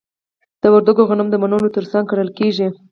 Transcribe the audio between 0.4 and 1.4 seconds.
د وردګو غنم د